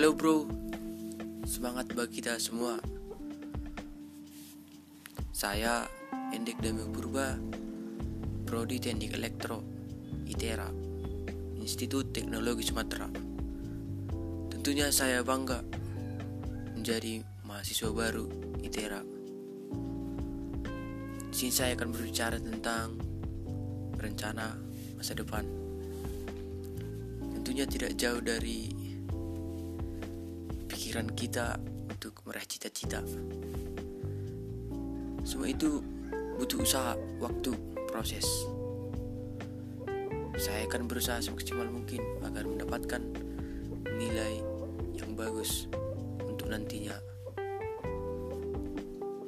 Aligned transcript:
Halo 0.00 0.16
bro, 0.16 0.48
semangat 1.44 1.92
bagi 1.92 2.24
kita 2.24 2.40
semua. 2.40 2.80
Saya 5.28 5.84
Endik 6.32 6.56
Dami 6.64 6.88
Purba, 6.88 7.36
Prodi 8.48 8.80
Teknik 8.80 9.12
Elektro, 9.12 9.60
ITERA, 10.24 10.72
Institut 11.60 12.16
Teknologi 12.16 12.64
Sumatera. 12.64 13.12
Tentunya 14.48 14.88
saya 14.88 15.20
bangga 15.20 15.60
menjadi 16.72 17.20
mahasiswa 17.44 17.92
baru 17.92 18.24
ITERA. 18.64 19.04
Di 21.28 21.34
sini 21.36 21.52
saya 21.52 21.76
akan 21.76 21.88
berbicara 21.92 22.40
tentang 22.40 22.96
rencana 24.00 24.56
masa 24.96 25.12
depan. 25.12 25.44
Tentunya 27.36 27.68
tidak 27.68 28.00
jauh 28.00 28.24
dari 28.24 28.79
pikiran 30.90 31.14
kita 31.14 31.54
untuk 31.86 32.18
meraih 32.26 32.50
cita-cita. 32.50 32.98
Semua 35.22 35.46
itu 35.46 35.78
butuh 36.34 36.66
usaha, 36.66 36.98
waktu, 37.22 37.54
proses. 37.86 38.26
Saya 40.34 40.66
akan 40.66 40.90
berusaha 40.90 41.22
semaksimal 41.22 41.70
mungkin 41.70 42.02
agar 42.26 42.42
mendapatkan 42.42 43.06
nilai 43.86 44.42
yang 44.98 45.14
bagus 45.14 45.70
untuk 46.26 46.50
nantinya. 46.50 46.98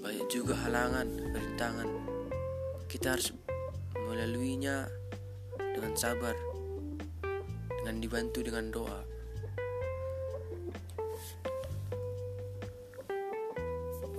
Banyak 0.02 0.26
juga 0.34 0.58
halangan, 0.66 1.06
rintangan. 1.30 1.88
Kita 2.90 3.14
harus 3.14 3.30
melaluinya 4.10 4.90
dengan 5.78 5.94
sabar, 5.94 6.34
dengan 7.70 8.02
dibantu 8.02 8.42
dengan 8.42 8.66
doa. 8.74 9.11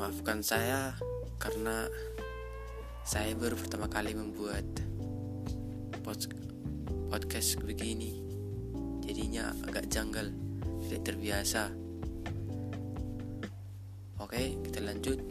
Maafkan 0.03 0.43
saya 0.43 0.99
karena 1.39 1.87
saya 3.07 3.39
baru 3.39 3.55
pertama 3.55 3.87
kali 3.87 4.11
membuat 4.11 4.67
podcast 6.03 7.55
begini. 7.63 8.19
Jadinya 8.99 9.55
agak 9.63 9.87
janggal, 9.87 10.27
tidak 10.83 11.01
terbiasa. 11.07 11.71
Oke, 14.19 14.59
kita 14.67 14.83
lanjut. 14.83 15.23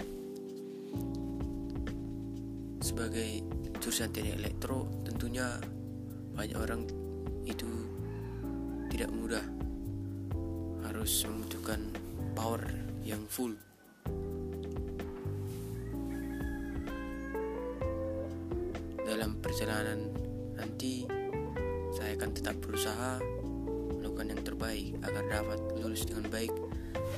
Sebagai 2.80 3.44
jurusan 3.76 4.08
teknik 4.08 4.40
elektro, 4.40 4.88
tentunya 5.04 5.60
banyak 6.32 6.56
orang 6.56 6.88
itu 7.44 7.68
tidak 8.88 9.12
mudah. 9.12 9.44
Harus 10.88 11.28
membutuhkan 11.28 11.92
power 12.32 12.64
yang 13.04 13.20
full. 13.28 13.52
Dalam 19.12 19.36
perjalanan 19.44 20.08
nanti 20.56 21.04
saya 21.92 22.16
akan 22.16 22.32
tetap 22.32 22.56
berusaha 22.64 23.20
melakukan 24.00 24.32
yang 24.32 24.40
terbaik 24.40 24.96
agar 25.04 25.24
dapat 25.28 25.60
lulus 25.76 26.08
dengan 26.08 26.32
baik 26.32 26.48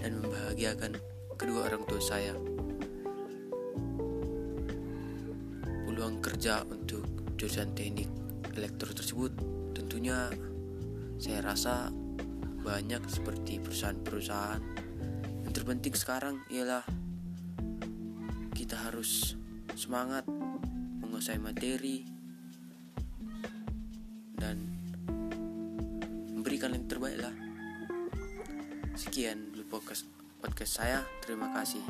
dan 0.03 0.19
membahagiakan 0.19 0.99
kedua 1.39 1.71
orang 1.71 1.87
tua 1.87 2.03
saya. 2.03 2.35
Peluang 5.87 6.19
kerja 6.19 6.67
untuk 6.67 7.07
jurusan 7.39 7.71
teknik 7.79 8.11
elektro 8.59 8.91
tersebut 8.91 9.31
tentunya 9.79 10.35
saya 11.23 11.47
rasa 11.47 11.95
banyak 12.67 13.07
seperti 13.07 13.63
perusahaan-perusahaan. 13.63 14.63
Yang 15.47 15.53
terpenting 15.63 15.95
sekarang 15.95 16.43
ialah 16.51 16.83
kita 18.51 18.75
harus 18.83 19.39
semangat 19.79 20.27
menguasai 21.15 21.39
materi 21.39 22.03
dan 24.35 24.59
memberikan 26.35 26.75
yang 26.75 26.91
terbaik 26.91 27.23
lah. 27.23 27.31
Sekian 28.99 29.55
dulu 29.55 29.79
podcast, 29.79 30.11
podcast 30.43 30.83
saya. 30.83 31.07
Terima 31.23 31.55
kasih. 31.55 31.87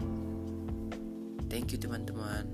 Thank 1.48 1.72
you 1.72 1.80
teman-teman 1.80 2.44